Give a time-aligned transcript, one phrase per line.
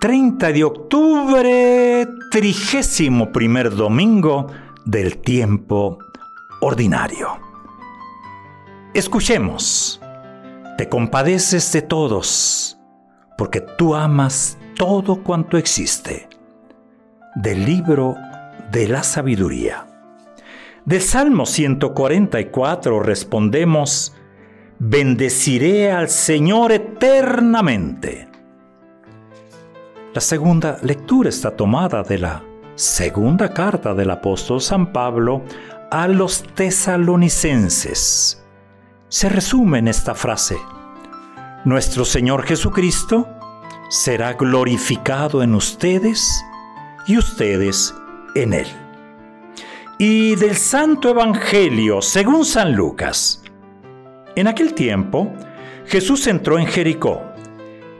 [0.00, 4.46] 30 de octubre, trigésimo primer domingo
[4.84, 5.98] del tiempo
[6.60, 7.30] ordinario.
[8.94, 10.00] Escuchemos.
[10.76, 12.78] Te compadeces de todos,
[13.36, 16.28] porque tú amas todo cuanto existe.
[17.34, 18.14] Del libro
[18.70, 19.84] de la sabiduría.
[20.84, 24.14] Del Salmo 144 respondemos,
[24.78, 28.27] bendeciré al Señor eternamente.
[30.14, 32.42] La segunda lectura está tomada de la
[32.76, 35.42] segunda carta del apóstol San Pablo
[35.90, 38.42] a los tesalonicenses.
[39.08, 40.56] Se resume en esta frase,
[41.66, 43.28] nuestro Señor Jesucristo
[43.90, 46.42] será glorificado en ustedes
[47.06, 47.94] y ustedes
[48.34, 48.68] en Él.
[49.98, 53.42] Y del Santo Evangelio según San Lucas.
[54.36, 55.30] En aquel tiempo,
[55.84, 57.27] Jesús entró en Jericó,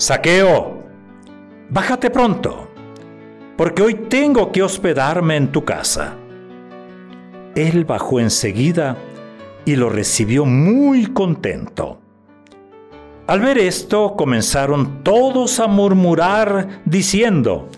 [0.00, 0.84] Saqueo,
[1.70, 2.68] bájate pronto,
[3.56, 6.14] porque hoy tengo que hospedarme en tu casa.
[7.56, 8.96] Él bajó enseguida
[9.64, 11.98] y lo recibió muy contento.
[13.26, 17.68] Al ver esto, comenzaron todos a murmurar diciendo,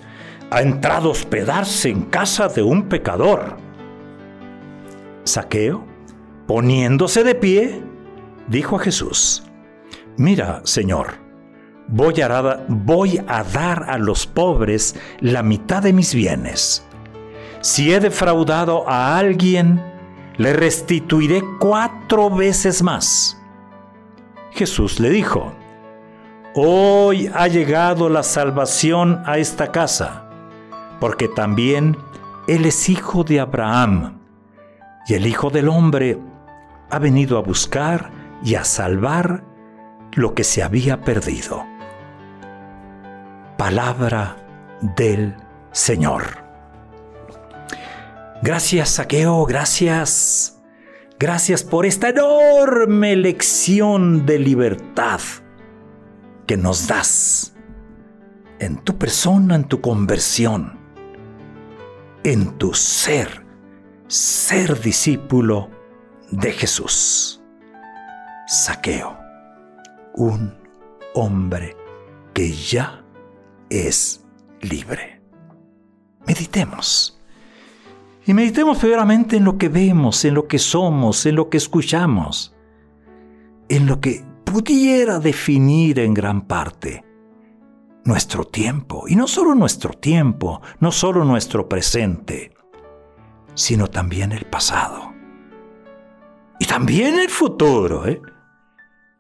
[0.51, 3.57] ha entrado a hospedarse en casa de un pecador.
[5.25, 5.87] Saqueo,
[6.47, 7.83] poniéndose de pie,
[8.47, 9.43] dijo a Jesús,
[10.19, 11.20] mira, Señor,
[11.91, 16.85] voy a, dar a los pobres la mitad de mis bienes.
[17.61, 19.83] Si he defraudado a alguien,
[20.37, 23.37] le restituiré cuatro veces más.
[24.53, 25.53] Jesús le dijo,
[26.55, 30.29] Hoy ha llegado la salvación a esta casa,
[30.99, 31.97] porque también
[32.49, 34.19] Él es hijo de Abraham,
[35.07, 36.19] y el Hijo del Hombre
[36.91, 38.11] ha venido a buscar
[38.45, 39.45] y a salvar
[40.13, 41.65] lo que se había perdido.
[43.61, 44.39] Palabra
[44.97, 45.37] del
[45.71, 46.23] Señor.
[48.41, 50.63] Gracias, Saqueo, gracias.
[51.19, 55.21] Gracias por esta enorme lección de libertad
[56.47, 57.55] que nos das
[58.61, 60.79] en tu persona, en tu conversión,
[62.25, 63.45] en tu ser,
[64.07, 65.69] ser discípulo
[66.31, 67.43] de Jesús.
[68.49, 69.19] Saqueo,
[70.15, 70.57] un
[71.13, 71.77] hombre
[72.33, 73.00] que ya
[73.71, 74.25] es
[74.61, 75.23] libre.
[76.27, 77.19] Meditemos.
[78.27, 82.55] Y meditemos primeramente en lo que vemos, en lo que somos, en lo que escuchamos,
[83.69, 87.05] en lo que pudiera definir en gran parte
[88.05, 89.05] nuestro tiempo.
[89.09, 92.53] Y no solo nuestro tiempo, no solo nuestro presente,
[93.55, 95.13] sino también el pasado.
[96.59, 98.07] Y también el futuro.
[98.07, 98.21] ¿eh?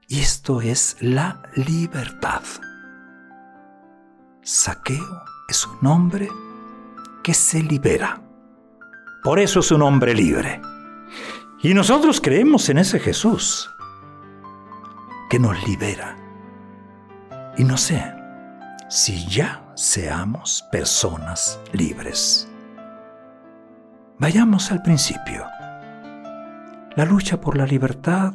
[0.08, 2.42] Y esto es la libertad.
[4.52, 6.28] Saqueo es un hombre
[7.22, 8.20] que se libera.
[9.22, 10.60] Por eso es un hombre libre.
[11.62, 13.70] Y nosotros creemos en ese Jesús
[15.30, 16.16] que nos libera.
[17.56, 18.02] Y no sé
[18.88, 22.48] si ya seamos personas libres.
[24.18, 25.46] Vayamos al principio.
[26.96, 28.34] La lucha por la libertad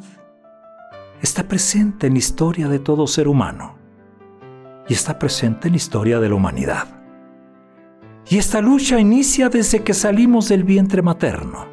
[1.20, 3.75] está presente en la historia de todo ser humano
[4.88, 6.86] y está presente en la historia de la humanidad.
[8.28, 11.66] Y esta lucha inicia desde que salimos del vientre materno.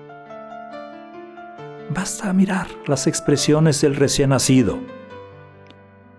[1.89, 4.79] Basta mirar las expresiones del recién nacido.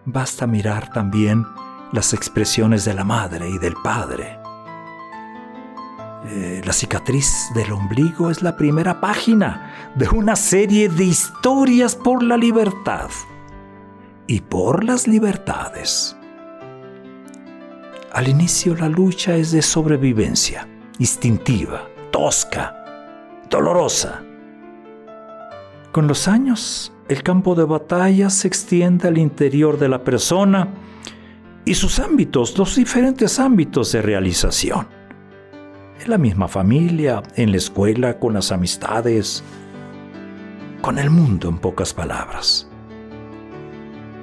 [0.05, 1.46] Basta mirar también
[1.93, 4.38] las expresiones de la madre y del padre.
[6.26, 12.23] Eh, la cicatriz del ombligo es la primera página de una serie de historias por
[12.23, 13.11] la libertad
[14.26, 16.17] y por las libertades.
[18.14, 20.69] Al inicio la lucha es de sobrevivencia.
[21.00, 22.72] instintiva, tosca,
[23.50, 24.22] dolorosa.
[25.90, 30.69] Con los años, el campo de batalla se extiende al interior de la persona
[31.64, 34.87] y sus ámbitos, los diferentes ámbitos de realización.
[36.00, 39.43] En la misma familia, en la escuela, con las amistades,
[40.81, 42.69] con el mundo en pocas palabras.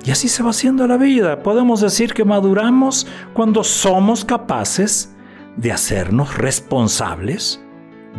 [0.03, 1.43] Y así se va haciendo la vida.
[1.43, 5.13] Podemos decir que maduramos cuando somos capaces
[5.57, 7.61] de hacernos responsables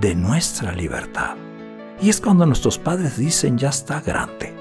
[0.01, 1.37] de nuestra libertad.
[2.01, 4.55] Y es cuando nuestros padres dicen ya está grande.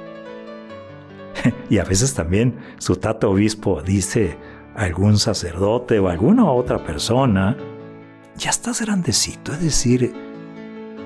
[1.69, 4.37] y a veces también su tato obispo dice
[4.75, 7.55] a algún sacerdote o alguna otra persona,
[8.35, 10.13] ya estás grandecito, es decir,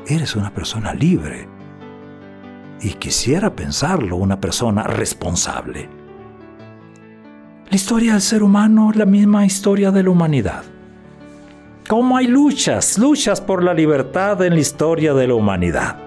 [0.08, 1.48] eres una persona libre
[2.80, 5.90] y quisiera pensarlo una persona responsable.
[7.70, 10.64] La historia del ser humano es la misma historia de la humanidad.
[11.88, 15.98] ¿Cómo hay luchas, luchas por la libertad en la historia de la humanidad?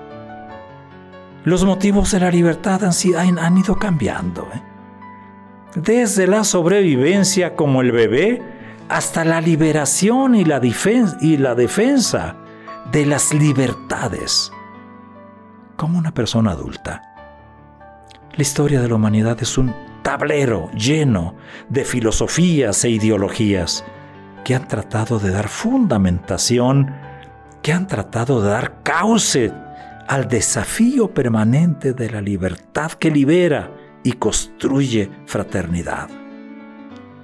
[1.44, 4.48] Los motivos de la libertad han, han ido cambiando.
[4.54, 4.62] ¿eh?
[5.74, 8.42] Desde la sobrevivencia como el bebé
[8.88, 12.36] hasta la liberación y la defensa
[12.90, 14.52] de las libertades
[15.78, 17.02] como una persona adulta.
[18.32, 19.72] La historia de la humanidad es un
[20.02, 21.34] tablero lleno
[21.68, 23.84] de filosofías e ideologías
[24.44, 26.94] que han tratado de dar fundamentación,
[27.62, 29.52] que han tratado de dar cauce
[30.08, 33.70] al desafío permanente de la libertad que libera
[34.02, 36.08] y construye fraternidad.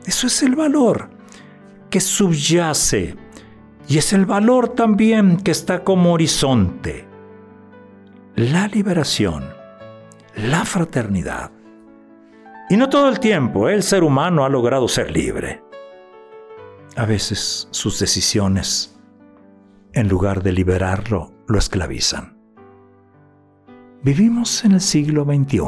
[0.05, 1.11] Eso es el valor
[1.89, 3.17] que subyace
[3.89, 7.07] y es el valor también que está como horizonte
[8.37, 9.45] la liberación,
[10.35, 11.53] la fraternidad.
[12.71, 15.63] Y no todo el tiempo el ser humano ha logrado ser libre.
[16.97, 18.99] A veces sus decisiones,
[19.93, 22.39] en lugar de liberarlo, lo esclavizan.
[24.03, 25.61] Vivimos en el siglo XXI.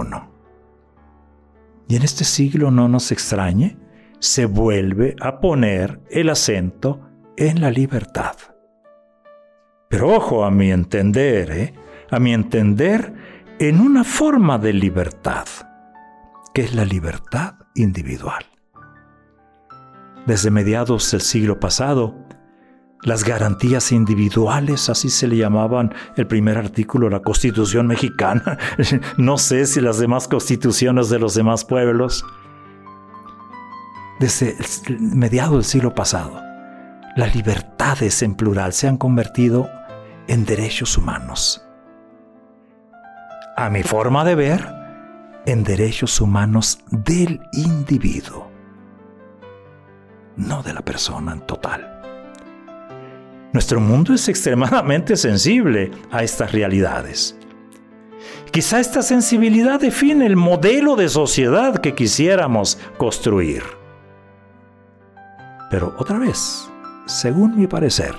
[1.89, 3.77] Y en este siglo no nos extrañe,
[4.19, 7.01] se vuelve a poner el acento
[7.37, 8.37] en la libertad.
[9.89, 11.75] Pero ojo a mi entender, ¿eh?
[12.11, 13.15] a mi entender,
[13.59, 15.47] en una forma de libertad,
[16.57, 18.43] que es la libertad individual.
[20.25, 22.15] Desde mediados del siglo pasado,
[23.03, 28.57] las garantías individuales, así se le llamaban el primer artículo de la Constitución mexicana,
[29.19, 32.25] no sé si las demás constituciones de los demás pueblos,
[34.19, 34.57] desde
[34.99, 36.41] mediados del siglo pasado,
[37.17, 39.69] las libertades en plural se han convertido
[40.27, 41.63] en derechos humanos
[43.59, 44.86] a mi forma de ver,
[45.47, 48.51] en derechos humanos del individuo,
[50.37, 51.93] no de la persona en total.
[53.53, 57.39] Nuestro mundo es extremadamente sensible a estas realidades.
[58.51, 63.63] Quizá esta sensibilidad define el modelo de sociedad que quisiéramos construir.
[65.71, 66.69] Pero otra vez,
[67.07, 68.15] según mi parecer,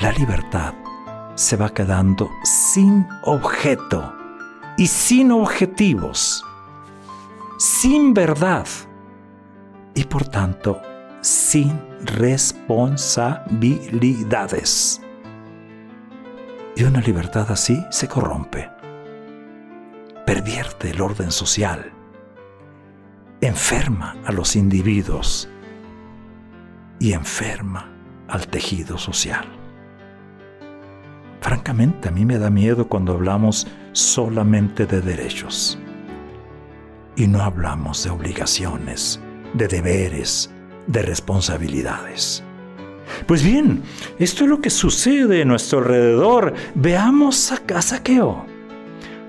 [0.00, 0.74] la libertad
[1.36, 4.15] se va quedando sin objeto
[4.76, 6.44] y sin objetivos,
[7.58, 8.66] sin verdad
[9.94, 10.82] y por tanto
[11.22, 15.00] sin responsabilidades.
[16.76, 18.70] Y una libertad así se corrompe,
[20.26, 21.90] pervierte el orden social,
[23.40, 25.48] enferma a los individuos
[26.98, 27.90] y enferma
[28.28, 29.65] al tejido social.
[31.46, 35.78] Francamente, a mí me da miedo cuando hablamos solamente de derechos
[37.14, 39.20] y no hablamos de obligaciones,
[39.54, 40.52] de deberes,
[40.88, 42.42] de responsabilidades.
[43.26, 43.84] Pues bien,
[44.18, 46.52] esto es lo que sucede a nuestro alrededor.
[46.74, 48.44] Veamos a Saqueo.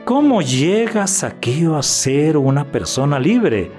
[0.03, 3.71] ¿Cómo llega Saqueo a ser una persona libre?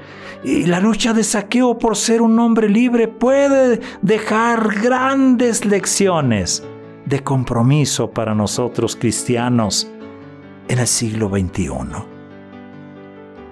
[0.44, 6.62] Y la lucha de Saqueo por ser un hombre libre puede dejar grandes lecciones
[7.08, 9.88] de compromiso para nosotros cristianos
[10.68, 11.70] en el siglo XXI.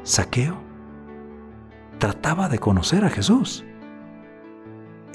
[0.03, 0.59] Saqueo
[1.99, 3.65] trataba de conocer a Jesús.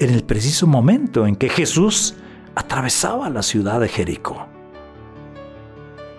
[0.00, 2.16] En el preciso momento en que Jesús
[2.56, 4.46] atravesaba la ciudad de Jericó.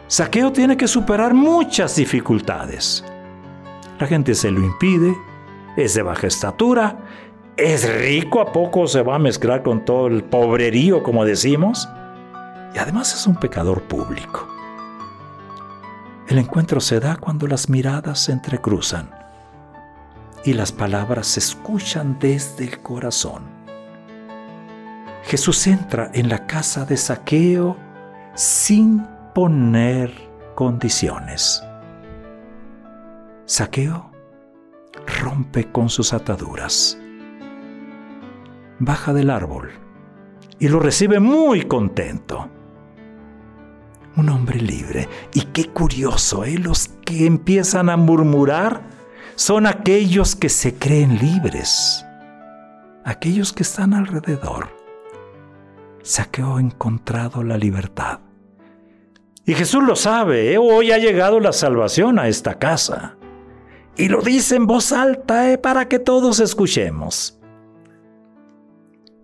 [0.07, 3.03] Saqueo tiene que superar muchas dificultades.
[3.99, 5.13] La gente se lo impide,
[5.75, 6.97] es de baja estatura,
[7.57, 11.89] es rico, a poco se va a mezclar con todo el pobrerío, como decimos
[12.73, 14.47] y además es un pecador público.
[16.27, 19.09] El encuentro se da cuando las miradas se entrecruzan
[20.43, 23.43] y las palabras se escuchan desde el corazón.
[25.23, 27.77] Jesús entra en la casa de saqueo
[28.35, 30.11] sin poner
[30.55, 31.63] condiciones.
[33.45, 34.11] Saqueo
[35.21, 36.97] rompe con sus ataduras.
[38.79, 39.71] Baja del árbol
[40.59, 42.49] y lo recibe muy contento.
[44.15, 45.09] Un hombre libre.
[45.33, 46.57] Y qué curioso, ¿eh?
[46.57, 48.83] Los que empiezan a murmurar
[49.35, 52.05] son aquellos que se creen libres,
[53.03, 54.69] aquellos que están alrededor.
[56.03, 58.19] Saqueo ha encontrado la libertad.
[59.45, 60.57] Y Jesús lo sabe, ¿eh?
[60.57, 63.17] hoy ha llegado la salvación a esta casa.
[63.97, 65.57] Y lo dice en voz alta ¿eh?
[65.57, 67.39] para que todos escuchemos.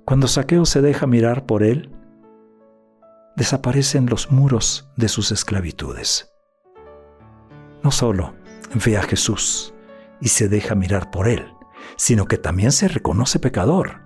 [0.06, 1.92] Cuando Saqueo se deja mirar por él,
[3.40, 6.30] desaparecen los muros de sus esclavitudes.
[7.82, 8.36] No solo
[8.86, 9.74] ve a Jesús
[10.20, 11.54] y se deja mirar por él,
[11.96, 14.02] sino que también se reconoce pecador.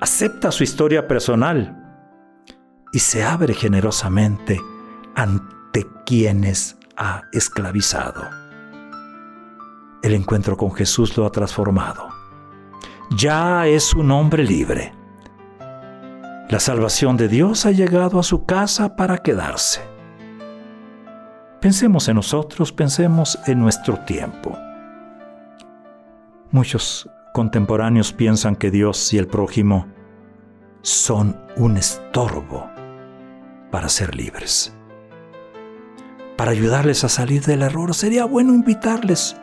[0.00, 1.80] Acepta su historia personal
[2.92, 4.60] y se abre generosamente
[5.16, 8.22] ante quienes ha esclavizado.
[10.02, 12.08] El encuentro con Jesús lo ha transformado.
[13.16, 14.92] Ya es un hombre libre.
[16.48, 19.80] La salvación de Dios ha llegado a su casa para quedarse.
[21.60, 24.56] Pensemos en nosotros, pensemos en nuestro tiempo.
[26.50, 29.86] Muchos contemporáneos piensan que Dios y el prójimo
[30.82, 32.70] son un estorbo
[33.70, 34.76] para ser libres.
[36.36, 39.34] Para ayudarles a salir del error sería bueno invitarles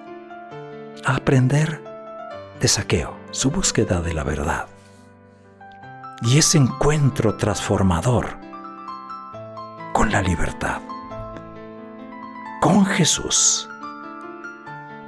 [1.03, 1.81] a aprender
[2.59, 4.67] de saqueo, su búsqueda de la verdad.
[6.21, 8.37] Y ese encuentro transformador
[9.93, 10.81] con la libertad,
[12.61, 13.67] con Jesús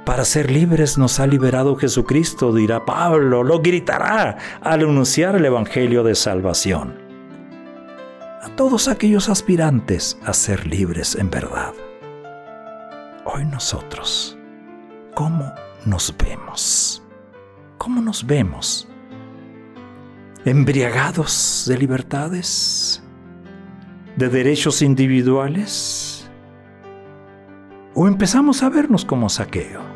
[0.04, 6.02] para ser libres nos ha liberado Jesucristo, dirá Pablo, lo gritará al anunciar el Evangelio
[6.02, 6.98] de salvación.
[8.42, 11.72] A todos aquellos aspirantes a ser libres en verdad.
[13.24, 14.36] Hoy nosotros,
[15.14, 15.50] ¿cómo
[15.86, 17.02] nos vemos?
[17.78, 18.86] ¿Cómo nos vemos?
[20.44, 23.02] ¿Embriagados de libertades?
[24.16, 26.28] ¿De derechos individuales?
[27.94, 29.94] ¿O empezamos a vernos como saqueo?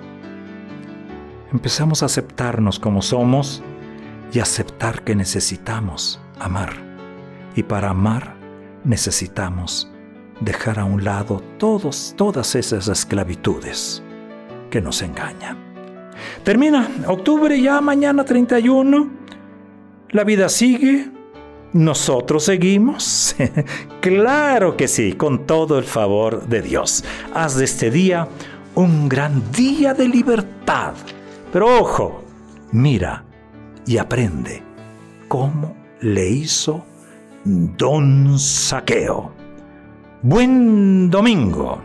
[1.52, 3.62] empezamos a aceptarnos como somos
[4.32, 6.72] y aceptar que necesitamos amar.
[7.54, 8.34] Y para amar
[8.84, 9.90] necesitamos
[10.40, 14.02] dejar a un lado todos, todas esas esclavitudes
[14.70, 15.58] que nos engañan.
[16.44, 19.18] Termina octubre ya, mañana 31.
[20.10, 21.10] La vida sigue.
[21.72, 23.36] ¿Nosotros seguimos?
[24.00, 27.04] claro que sí, con todo el favor de Dios.
[27.34, 28.28] Haz de este día
[28.74, 30.94] un gran día de libertad
[31.52, 32.22] pero ojo,
[32.72, 33.24] mira
[33.86, 34.62] y aprende
[35.28, 36.84] cómo le hizo
[37.44, 39.32] Don Saqueo.
[40.20, 41.80] Buen domingo.